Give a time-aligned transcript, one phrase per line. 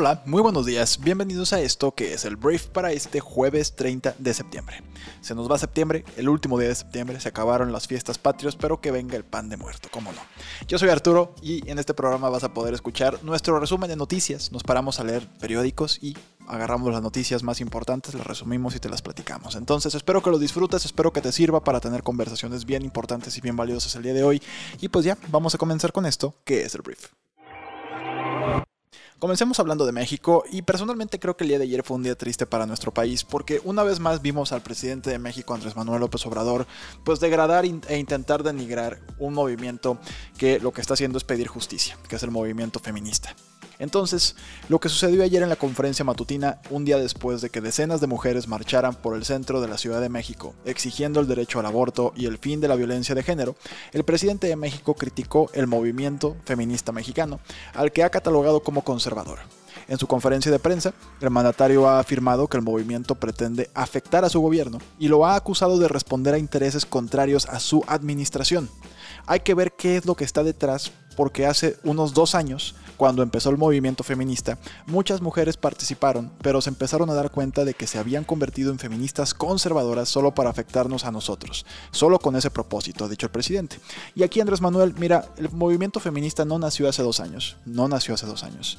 [0.00, 4.14] Hola, muy buenos días, bienvenidos a esto que es el brief para este jueves 30
[4.18, 4.82] de septiembre.
[5.20, 8.80] Se nos va septiembre, el último día de septiembre, se acabaron las fiestas patrios, pero
[8.80, 10.20] que venga el pan de muerto, cómo no.
[10.66, 14.52] Yo soy Arturo y en este programa vas a poder escuchar nuestro resumen de noticias.
[14.52, 16.16] Nos paramos a leer periódicos y
[16.48, 19.54] agarramos las noticias más importantes, las resumimos y te las platicamos.
[19.54, 23.42] Entonces espero que lo disfrutes, espero que te sirva para tener conversaciones bien importantes y
[23.42, 24.42] bien valiosas el día de hoy.
[24.80, 27.10] Y pues ya, vamos a comenzar con esto, que es el brief.
[29.20, 32.14] Comencemos hablando de México y personalmente creo que el día de ayer fue un día
[32.14, 36.00] triste para nuestro país porque una vez más vimos al presidente de México Andrés Manuel
[36.00, 36.66] López Obrador
[37.04, 39.98] pues degradar e intentar denigrar un movimiento
[40.38, 43.36] que lo que está haciendo es pedir justicia, que es el movimiento feminista.
[43.80, 44.36] Entonces,
[44.68, 48.06] lo que sucedió ayer en la conferencia matutina, un día después de que decenas de
[48.06, 52.12] mujeres marcharan por el centro de la Ciudad de México exigiendo el derecho al aborto
[52.14, 53.56] y el fin de la violencia de género,
[53.92, 57.40] el presidente de México criticó el movimiento feminista mexicano,
[57.74, 59.38] al que ha catalogado como conservador.
[59.88, 64.28] En su conferencia de prensa, el mandatario ha afirmado que el movimiento pretende afectar a
[64.28, 68.68] su gobierno y lo ha acusado de responder a intereses contrarios a su administración.
[69.26, 73.22] Hay que ver qué es lo que está detrás porque hace unos dos años cuando
[73.22, 77.86] empezó el movimiento feminista, muchas mujeres participaron, pero se empezaron a dar cuenta de que
[77.86, 83.06] se habían convertido en feministas conservadoras solo para afectarnos a nosotros, solo con ese propósito,
[83.06, 83.80] ha dicho el presidente.
[84.14, 88.12] Y aquí Andrés Manuel, mira, el movimiento feminista no nació hace dos años, no nació
[88.12, 88.76] hace dos años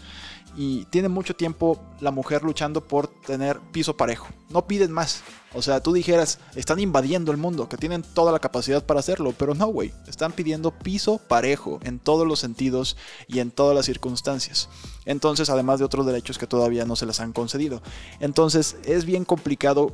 [0.56, 4.28] y tiene mucho tiempo la mujer luchando por tener piso parejo.
[4.50, 5.24] No piden más.
[5.54, 9.34] O sea, tú dijeras, están invadiendo el mundo, que tienen toda la capacidad para hacerlo,
[9.38, 9.94] pero no, güey.
[10.08, 12.96] Están pidiendo piso parejo en todos los sentidos
[13.28, 14.70] y en todas las circunstancias.
[15.06, 17.82] Entonces, además de otros derechos que todavía no se les han concedido.
[18.22, 19.94] Entonces, es bien complicado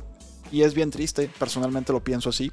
[0.52, 2.52] y es bien triste, personalmente lo pienso así,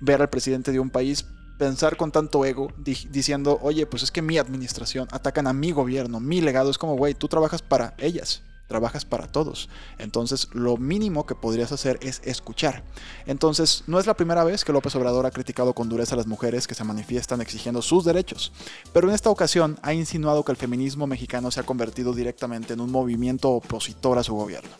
[0.00, 1.24] ver al presidente de un país
[1.58, 6.20] pensar con tanto ego diciendo, oye, pues es que mi administración atacan a mi gobierno,
[6.20, 9.68] mi legado, es como, güey, tú trabajas para ellas trabajas para todos.
[9.98, 12.82] Entonces, lo mínimo que podrías hacer es escuchar.
[13.26, 16.26] Entonces, no es la primera vez que López Obrador ha criticado con dureza a las
[16.26, 18.52] mujeres que se manifiestan exigiendo sus derechos,
[18.92, 22.80] pero en esta ocasión ha insinuado que el feminismo mexicano se ha convertido directamente en
[22.80, 24.70] un movimiento opositor a su gobierno.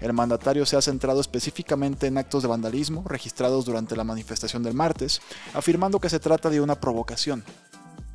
[0.00, 4.74] El mandatario se ha centrado específicamente en actos de vandalismo registrados durante la manifestación del
[4.74, 5.20] martes,
[5.54, 7.44] afirmando que se trata de una provocación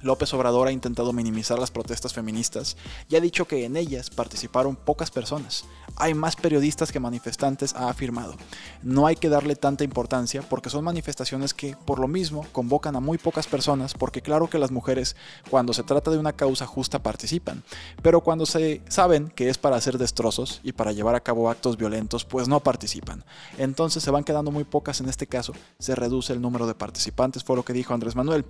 [0.03, 2.77] López Obrador ha intentado minimizar las protestas feministas
[3.09, 5.65] y ha dicho que en ellas participaron pocas personas.
[5.95, 8.35] Hay más periodistas que manifestantes, ha afirmado.
[8.81, 12.99] No hay que darle tanta importancia porque son manifestaciones que, por lo mismo, convocan a
[12.99, 15.15] muy pocas personas porque claro que las mujeres,
[15.49, 17.63] cuando se trata de una causa justa, participan,
[18.01, 21.77] pero cuando se saben que es para hacer destrozos y para llevar a cabo actos
[21.77, 23.23] violentos, pues no participan.
[23.57, 27.43] Entonces se van quedando muy pocas en este caso, se reduce el número de participantes,
[27.43, 28.45] fue lo que dijo Andrés Manuel.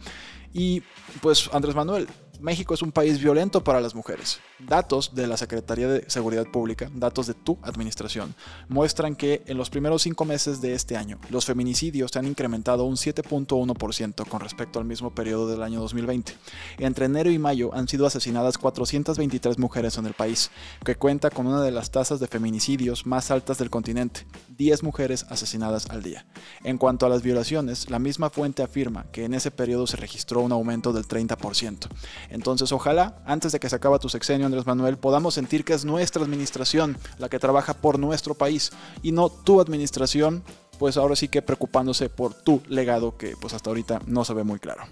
[0.53, 0.83] Y
[1.21, 2.07] pues Andrés Manuel,
[2.39, 4.39] México es un país violento para las mujeres.
[4.59, 8.35] Datos de la Secretaría de Seguridad Pública, datos de tu administración,
[8.67, 12.85] muestran que en los primeros cinco meses de este año, los feminicidios se han incrementado
[12.85, 16.33] un 7.1% con respecto al mismo periodo del año 2020.
[16.79, 20.51] Entre enero y mayo han sido asesinadas 423 mujeres en el país,
[20.83, 24.25] que cuenta con una de las tasas de feminicidios más altas del continente,
[24.57, 26.25] 10 mujeres asesinadas al día.
[26.63, 30.41] En cuanto a las violaciones, la misma fuente afirma que en ese periodo se registró
[30.41, 31.87] un aumento del 30%.
[32.29, 35.85] Entonces, ojalá, antes de que se acabe tu sexenio, Andrés Manuel, podamos sentir que es
[35.85, 38.71] nuestra administración la que trabaja por nuestro país
[39.01, 40.43] y no tu administración,
[40.79, 44.43] pues ahora sí que preocupándose por tu legado que pues hasta ahorita no se ve
[44.43, 44.83] muy claro.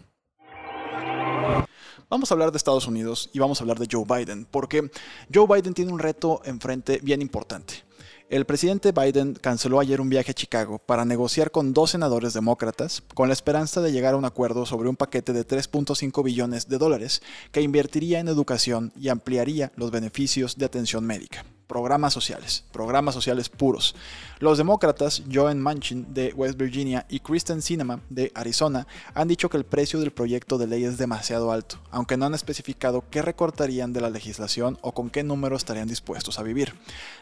[2.10, 4.92] Vamos a hablar de Estados Unidos y vamos a hablar de Joe Biden, porque
[5.34, 7.86] Joe Biden tiene un reto enfrente bien importante.
[8.32, 13.04] El presidente Biden canceló ayer un viaje a Chicago para negociar con dos senadores demócratas
[13.14, 16.78] con la esperanza de llegar a un acuerdo sobre un paquete de 3.5 billones de
[16.78, 17.22] dólares
[17.52, 23.48] que invertiría en educación y ampliaría los beneficios de atención médica programas sociales, programas sociales
[23.48, 23.96] puros.
[24.40, 29.56] Los demócratas Joe Manchin de West Virginia y Kristen Sinema de Arizona han dicho que
[29.56, 33.94] el precio del proyecto de ley es demasiado alto, aunque no han especificado qué recortarían
[33.94, 36.74] de la legislación o con qué número estarían dispuestos a vivir.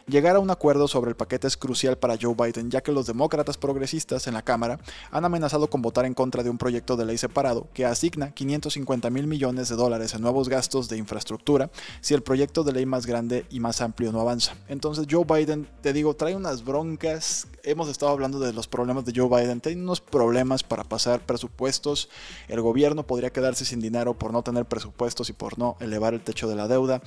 [0.08, 3.06] Llegar a un acuerdo sobre el paquete es crucial para Joe Biden, ya que los
[3.06, 4.80] demócratas progresistas en la Cámara
[5.12, 9.10] han amenazado con votar en contra de un proyecto de ley separado que asigna 550
[9.10, 11.70] mil millones de dólares en nuevos gastos de infraestructura
[12.00, 15.68] si el proyecto de ley más grande y más amplio no avanza Entonces Joe Biden,
[15.82, 17.46] te digo, trae unas broncas.
[17.62, 19.60] Hemos estado hablando de los problemas de Joe Biden.
[19.60, 22.08] Tiene unos problemas para pasar presupuestos.
[22.48, 26.20] El gobierno podría quedarse sin dinero por no tener presupuestos y por no elevar el
[26.20, 27.02] techo de la deuda.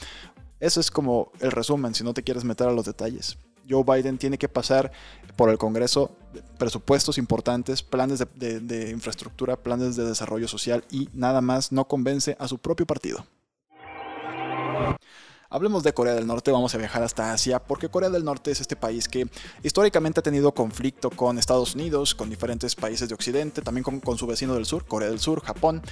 [0.60, 3.38] Eso es como el resumen, si no te quieres meter a los detalles.
[3.70, 4.92] Joe Biden tiene que pasar
[5.36, 6.12] por el Congreso
[6.58, 12.48] presupuestos importantes, planes de, infraestructura, planes de desarrollo social y nada más no convence a
[12.48, 13.26] su propio partido.
[15.54, 18.60] Hablemos de Corea del Norte, vamos a viajar hasta Asia, porque Corea del Norte es
[18.60, 19.28] este país que
[19.62, 24.26] históricamente ha tenido conflicto con Estados Unidos, con diferentes países de Occidente, también con, su
[24.26, 25.84] vecino del sur, Corea del Sur, Japón.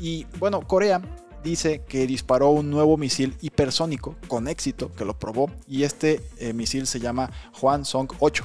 [0.00, 1.02] Y bueno, Corea
[1.44, 6.54] dice que disparó un nuevo misil hipersónico con éxito, que lo probó, y este eh,
[6.54, 7.30] misil se llama
[7.60, 8.44] Hwasong Song 8.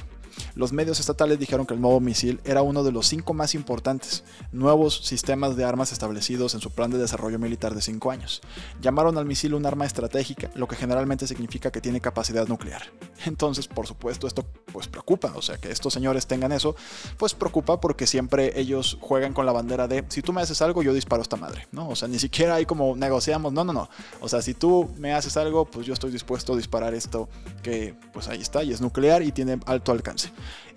[0.54, 4.24] Los medios estatales dijeron que el nuevo misil era uno de los cinco más importantes
[4.52, 8.40] nuevos sistemas de armas establecidos en su plan de desarrollo militar de cinco años.
[8.80, 12.82] Llamaron al misil un arma estratégica, lo que generalmente significa que tiene capacidad nuclear.
[13.26, 16.76] Entonces, por supuesto, esto pues preocupa, o sea, que estos señores tengan eso,
[17.16, 20.82] pues preocupa porque siempre ellos juegan con la bandera de si tú me haces algo,
[20.82, 21.88] yo disparo esta madre, ¿no?
[21.88, 23.88] O sea, ni siquiera hay como negociamos, no, no, no.
[24.20, 27.28] O sea, si tú me haces algo, pues yo estoy dispuesto a disparar esto
[27.62, 30.25] que pues ahí está y es nuclear y tiene alto alcance.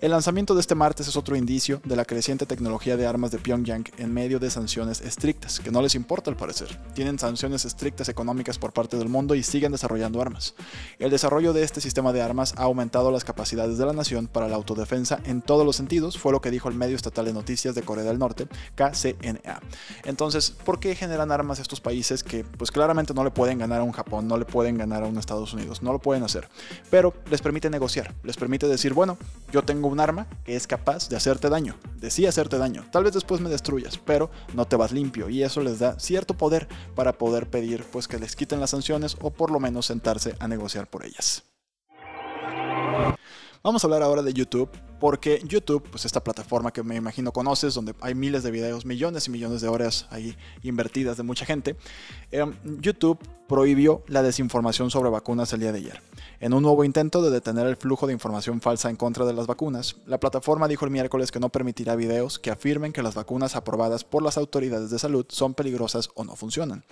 [0.00, 3.38] El lanzamiento de este martes es otro indicio de la creciente tecnología de armas de
[3.38, 6.68] Pyongyang en medio de sanciones estrictas, que no les importa al parecer.
[6.94, 10.54] Tienen sanciones estrictas económicas por parte del mundo y siguen desarrollando armas.
[10.98, 14.48] El desarrollo de este sistema de armas ha aumentado las capacidades de la nación para
[14.48, 17.74] la autodefensa en todos los sentidos, fue lo que dijo el medio estatal de noticias
[17.74, 19.60] de Corea del Norte, KCNA.
[20.04, 23.84] Entonces, ¿por qué generan armas estos países que pues claramente no le pueden ganar a
[23.84, 26.48] un Japón, no le pueden ganar a un Estados Unidos, no lo pueden hacer?
[26.88, 29.18] Pero les permite negociar, les permite decir, bueno,
[29.52, 32.84] yo tengo un arma que es capaz de hacerte daño, de sí hacerte daño.
[32.90, 36.34] Tal vez después me destruyas, pero no te vas limpio y eso les da cierto
[36.34, 40.36] poder para poder pedir pues que les quiten las sanciones o por lo menos sentarse
[40.38, 41.44] a negociar por ellas.
[43.62, 47.74] Vamos a hablar ahora de YouTube, porque YouTube, pues esta plataforma que me imagino conoces,
[47.74, 51.76] donde hay miles de videos, millones y millones de horas ahí invertidas de mucha gente,
[52.30, 53.18] em, YouTube
[53.48, 56.00] prohibió la desinformación sobre vacunas el día de ayer.
[56.38, 59.48] En un nuevo intento de detener el flujo de información falsa en contra de las
[59.48, 63.56] vacunas, la plataforma dijo el miércoles que no permitirá videos que afirmen que las vacunas
[63.56, 66.84] aprobadas por las autoridades de salud son peligrosas o no funcionan.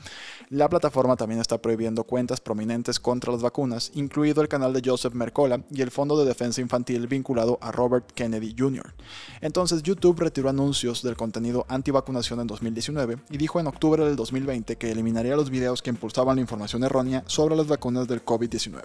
[0.49, 5.15] La plataforma también está prohibiendo cuentas prominentes contra las vacunas, incluido el canal de Joseph
[5.15, 7.71] Mercola y el Fondo de Defensa Infantil vinculado a
[8.05, 8.95] Kennedy Jr.
[9.41, 14.77] Entonces YouTube retiró anuncios del contenido antivacunación en 2019 y dijo en octubre del 2020
[14.77, 18.83] que eliminaría los videos que impulsaban la información errónea sobre las vacunas del COVID-19.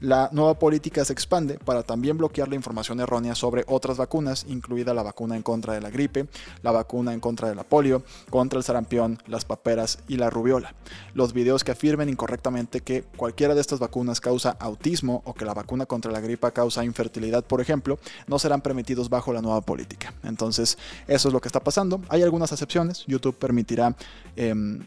[0.00, 4.92] La nueva política se expande para también bloquear la información errónea sobre otras vacunas, incluida
[4.94, 6.26] la vacuna en contra de la gripe,
[6.62, 10.74] la vacuna en contra de la polio, contra el sarampión, las paperas y la rubiola.
[11.14, 15.54] Los videos que afirmen incorrectamente que cualquiera de estas vacunas causa autismo o que la
[15.54, 20.12] vacuna contra la gripe causa infertilidad, por ejemplo, no serán permitidos bajo la nueva política.
[20.22, 22.00] Entonces, eso es lo que está pasando.
[22.08, 23.04] Hay algunas excepciones.
[23.06, 23.94] YouTube permitirá...
[24.36, 24.86] Em,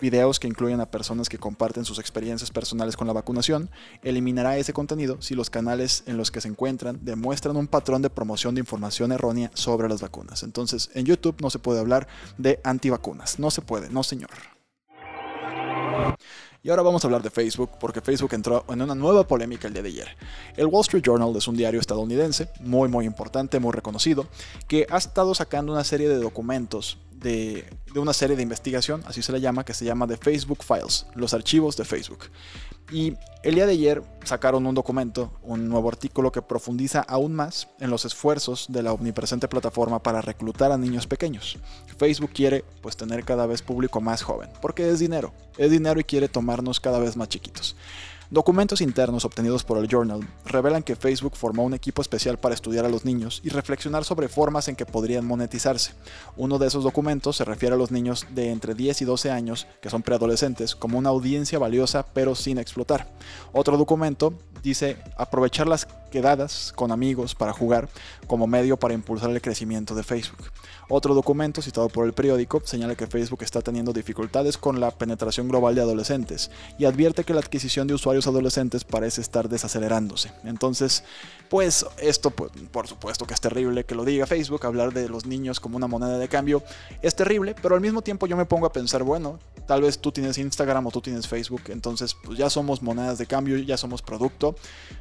[0.00, 3.70] videos que incluyen a personas que comparten sus experiencias personales con la vacunación,
[4.02, 8.10] eliminará ese contenido si los canales en los que se encuentran demuestran un patrón de
[8.10, 10.42] promoción de información errónea sobre las vacunas.
[10.42, 12.06] Entonces, en YouTube no se puede hablar
[12.38, 13.38] de antivacunas.
[13.38, 14.53] No se puede, no señor.
[16.62, 19.74] Y ahora vamos a hablar de Facebook, porque Facebook entró en una nueva polémica el
[19.74, 20.08] día de ayer.
[20.56, 24.26] El Wall Street Journal es un diario estadounidense, muy muy importante, muy reconocido,
[24.66, 27.64] que ha estado sacando una serie de documentos de,
[27.96, 31.32] una serie de investigación, así se le llama, que se llama The Facebook Files, los
[31.34, 32.26] archivos de Facebook.
[32.92, 37.68] Y el día de ayer sacaron un documento, un nuevo artículo que profundiza aún más
[37.80, 41.58] en los esfuerzos de la omnipresente plataforma para reclutar a niños pequeños.
[41.96, 46.04] Facebook quiere pues tener cada vez público más joven, porque es dinero, es dinero y
[46.04, 47.74] quiere tomarnos cada vez más chiquitos.
[48.34, 52.84] Documentos internos obtenidos por el Journal revelan que Facebook formó un equipo especial para estudiar
[52.84, 55.92] a los niños y reflexionar sobre formas en que podrían monetizarse.
[56.36, 59.68] Uno de esos documentos se refiere a los niños de entre 10 y 12 años,
[59.80, 63.06] que son preadolescentes, como una audiencia valiosa pero sin explotar.
[63.52, 67.88] Otro documento dice aprovechar las quedadas con amigos para jugar
[68.28, 70.52] como medio para impulsar el crecimiento de Facebook.
[70.88, 75.48] Otro documento citado por el periódico señala que Facebook está teniendo dificultades con la penetración
[75.48, 80.30] global de adolescentes y advierte que la adquisición de usuarios adolescentes parece estar desacelerándose.
[80.44, 81.02] Entonces,
[81.48, 85.26] pues esto pues, por supuesto que es terrible que lo diga Facebook, hablar de los
[85.26, 86.62] niños como una moneda de cambio
[87.02, 90.12] es terrible, pero al mismo tiempo yo me pongo a pensar, bueno, tal vez tú
[90.12, 94.00] tienes Instagram o tú tienes Facebook, entonces pues ya somos monedas de cambio, ya somos
[94.00, 94.54] producto,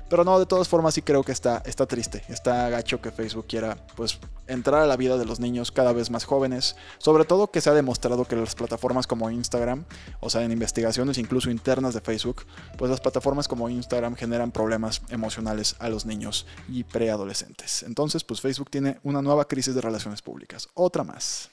[0.09, 3.45] pero no, de todas formas sí creo que está, está triste, está gacho que Facebook
[3.47, 7.51] quiera pues entrar a la vida de los niños cada vez más jóvenes, sobre todo
[7.51, 9.85] que se ha demostrado que las plataformas como Instagram,
[10.19, 12.45] o sea, en investigaciones incluso internas de Facebook,
[12.77, 17.83] pues las plataformas como Instagram generan problemas emocionales a los niños y preadolescentes.
[17.83, 21.52] Entonces, pues Facebook tiene una nueva crisis de relaciones públicas, otra más.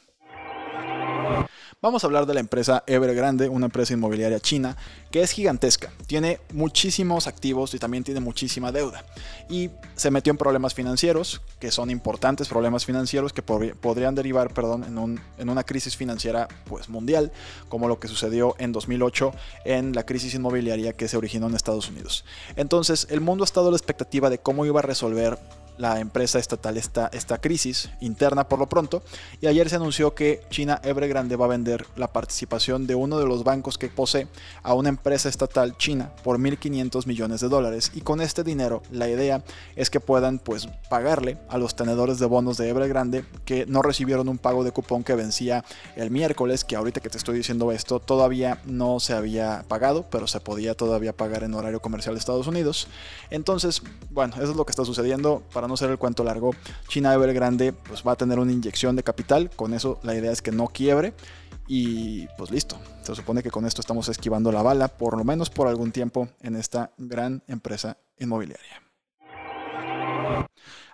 [1.82, 4.76] Vamos a hablar de la empresa Evergrande, una empresa inmobiliaria china
[5.10, 9.04] que es gigantesca, tiene muchísimos activos y también tiene muchísima deuda.
[9.48, 14.84] Y se metió en problemas financieros, que son importantes problemas financieros que podrían derivar perdón,
[15.38, 17.32] en, una crisis financiera pues, mundial,
[17.68, 19.32] como lo que sucedió en 2008
[19.64, 22.24] en la crisis inmobiliaria que se originó en Estados Unidos.
[22.56, 25.38] Entonces, el mundo ha estado a la expectativa de cómo iba a resolver
[25.80, 29.02] la empresa estatal esta, esta crisis interna por lo pronto.
[29.40, 33.26] Y ayer se anunció que China Evergrande va a vender la participación de uno de
[33.26, 34.28] los bancos que posee
[34.62, 37.92] a una empresa estatal china por 1.500 millones de dólares.
[37.94, 39.42] Y con este dinero la idea
[39.74, 44.28] es que puedan pues pagarle a los tenedores de bonos de Evergrande que no recibieron
[44.28, 45.64] un pago de cupón que vencía
[45.96, 50.26] el miércoles, que ahorita que te estoy diciendo esto todavía no se había pagado, pero
[50.26, 52.86] se podía todavía pagar en horario comercial de Estados Unidos.
[53.30, 55.42] Entonces, bueno, eso es lo que está sucediendo.
[55.54, 56.54] Para no ser el cuento largo,
[56.88, 60.42] China Evergrande pues va a tener una inyección de capital, con eso la idea es
[60.42, 61.14] que no quiebre
[61.66, 62.78] y pues listo.
[63.02, 66.28] Se supone que con esto estamos esquivando la bala, por lo menos por algún tiempo,
[66.40, 68.89] en esta gran empresa inmobiliaria.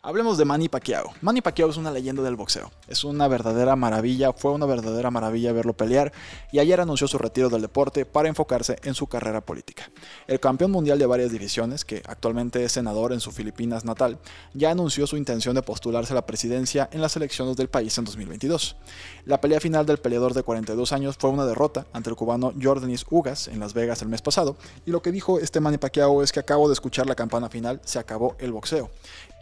[0.07, 1.15] Hablemos de Manny Pacquiao.
[1.21, 2.71] Manny Pacquiao es una leyenda del boxeo.
[2.87, 6.13] Es una verdadera maravilla, fue una verdadera maravilla verlo pelear
[6.53, 9.91] y ayer anunció su retiro del deporte para enfocarse en su carrera política.
[10.29, 14.21] El campeón mundial de varias divisiones, que actualmente es senador en su Filipinas natal,
[14.55, 18.05] ya anunció su intención de postularse a la presidencia en las elecciones del país en
[18.05, 18.77] 2022.
[19.25, 23.05] La pelea final del peleador de 42 años fue una derrota ante el cubano Jordanis
[23.11, 26.31] Ugas en Las Vegas el mes pasado y lo que dijo este Manny Pacquiao es
[26.31, 28.89] que acabo de escuchar la campana final, se acabó el boxeo.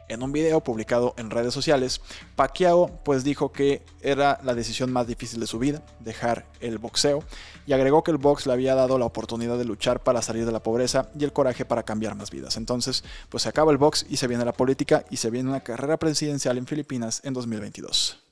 [0.08, 2.00] En un video publicado en redes sociales,
[2.36, 7.24] Pacquiao pues dijo que era la decisión más difícil de su vida, dejar el boxeo,
[7.66, 10.52] y agregó que el box le había dado la oportunidad de luchar para salir de
[10.52, 12.56] la pobreza y el coraje para cambiar más vidas.
[12.56, 15.60] Entonces, pues se acaba el box y se viene la política y se viene una
[15.60, 18.23] carrera presidencial en Filipinas en 2022.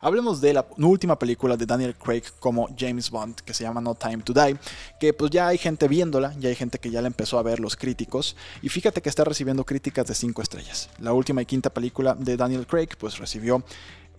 [0.00, 3.94] Hablemos de la última película de Daniel Craig como James Bond, que se llama No
[3.94, 4.56] Time to Die,
[5.00, 7.60] que pues ya hay gente viéndola, ya hay gente que ya la empezó a ver,
[7.60, 10.90] los críticos, y fíjate que está recibiendo críticas de 5 estrellas.
[10.98, 13.64] La última y quinta película de Daniel Craig pues recibió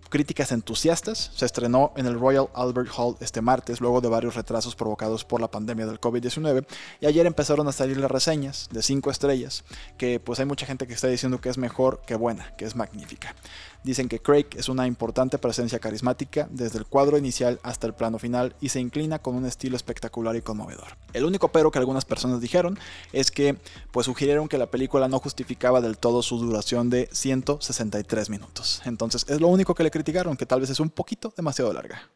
[0.09, 1.31] críticas entusiastas.
[1.35, 5.41] Se estrenó en el Royal Albert Hall este martes, luego de varios retrasos provocados por
[5.41, 6.65] la pandemia del COVID-19.
[7.01, 9.63] Y ayer empezaron a salir las reseñas de 5 estrellas,
[9.97, 12.75] que pues hay mucha gente que está diciendo que es mejor que buena, que es
[12.75, 13.35] magnífica.
[13.83, 18.19] Dicen que Craig es una importante presencia carismática desde el cuadro inicial hasta el plano
[18.19, 20.97] final y se inclina con un estilo espectacular y conmovedor.
[21.13, 22.77] El único pero que algunas personas dijeron
[23.13, 23.57] es que
[23.91, 28.81] pues sugirieron que la película no justificaba del todo su duración de 163 minutos.
[28.85, 32.09] Entonces es lo único que le criticaron, que tal vez es un poquito demasiado larga.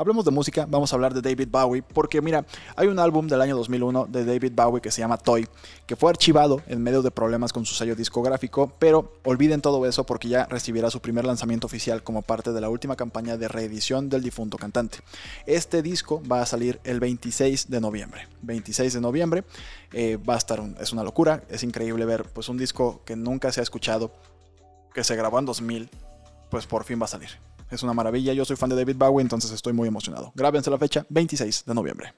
[0.00, 3.40] Hablemos de música, vamos a hablar de David Bowie, porque mira, hay un álbum del
[3.40, 5.48] año 2001 de David Bowie que se llama Toy,
[5.86, 10.06] que fue archivado en medio de problemas con su sello discográfico, pero olviden todo eso
[10.06, 14.08] porque ya recibirá su primer lanzamiento oficial como parte de la última campaña de reedición
[14.08, 14.98] del difunto cantante.
[15.46, 18.28] Este disco va a salir el 26 de noviembre.
[18.42, 19.42] 26 de noviembre
[19.92, 23.50] eh, va a estar, es una locura, es increíble ver pues un disco que nunca
[23.50, 24.12] se ha escuchado,
[24.94, 25.90] que se grabó en 2000,
[26.50, 27.47] pues por fin va a salir.
[27.70, 28.32] Es una maravilla.
[28.32, 30.32] Yo soy fan de David Bowie, entonces estoy muy emocionado.
[30.34, 32.14] Grábense la fecha, 26 de noviembre.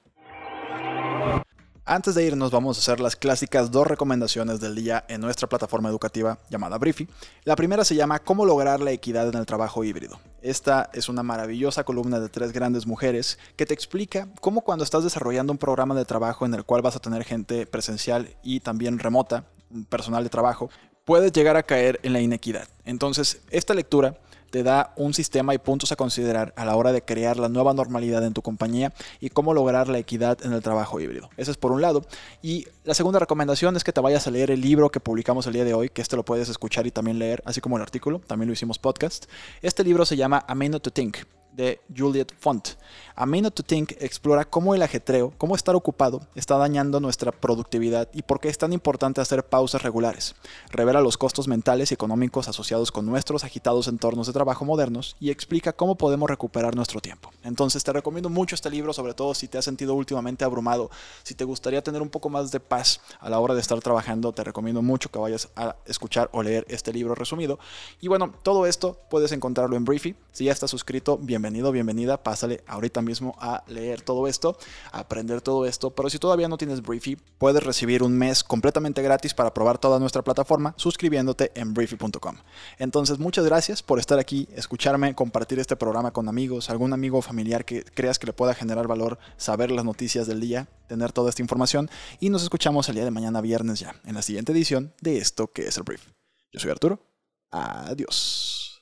[1.83, 5.89] Antes de irnos vamos a hacer las clásicas dos recomendaciones del día en nuestra plataforma
[5.89, 7.07] educativa llamada Briefy.
[7.43, 10.19] La primera se llama Cómo lograr la equidad en el trabajo híbrido.
[10.43, 15.03] Esta es una maravillosa columna de tres grandes mujeres que te explica cómo cuando estás
[15.03, 18.99] desarrollando un programa de trabajo en el cual vas a tener gente presencial y también
[18.99, 19.45] remota,
[19.89, 20.69] personal de trabajo,
[21.03, 22.69] puedes llegar a caer en la inequidad.
[22.85, 24.17] Entonces, esta lectura
[24.51, 27.73] te da un sistema y puntos a considerar a la hora de crear la nueva
[27.73, 31.29] normalidad en tu compañía y cómo lograr la equidad en el trabajo híbrido.
[31.37, 32.05] Eso es por un lado.
[32.41, 35.53] Y la segunda recomendación es que te vayas a leer el libro que publicamos el
[35.53, 38.19] día de hoy, que este lo puedes escuchar y también leer, así como el artículo,
[38.19, 39.25] también lo hicimos podcast.
[39.61, 41.17] Este libro se llama A Minute to Think
[41.53, 42.69] de Juliet Font.
[43.15, 48.09] A Minute to Think explora cómo el ajetreo, cómo estar ocupado, está dañando nuestra productividad
[48.13, 50.35] y por qué es tan importante hacer pausas regulares.
[50.69, 55.29] Revela los costos mentales y económicos asociados con nuestros agitados entornos de trabajo modernos y
[55.29, 57.31] explica cómo podemos recuperar nuestro tiempo.
[57.43, 60.89] Entonces te recomiendo mucho este libro, sobre todo si te has sentido últimamente abrumado,
[61.23, 64.31] si te gustaría tener un poco más de paz a la hora de estar trabajando,
[64.31, 67.59] te recomiendo mucho que vayas a escuchar o leer este libro resumido.
[67.99, 70.15] Y bueno, todo esto puedes encontrarlo en Briefy.
[70.31, 74.59] Si ya estás suscrito, bien bienvenido, bienvenida, pásale ahorita mismo a leer todo esto,
[74.91, 75.89] a aprender todo esto.
[75.89, 79.97] Pero si todavía no tienes Briefy, puedes recibir un mes completamente gratis para probar toda
[79.97, 82.35] nuestra plataforma suscribiéndote en briefy.com.
[82.77, 87.21] Entonces, muchas gracias por estar aquí, escucharme, compartir este programa con amigos, algún amigo o
[87.23, 91.29] familiar que creas que le pueda generar valor, saber las noticias del día, tener toda
[91.29, 94.93] esta información y nos escuchamos el día de mañana viernes ya, en la siguiente edición
[95.01, 96.05] de esto que es el Brief.
[96.51, 96.99] Yo soy Arturo.
[97.49, 98.79] Adiós.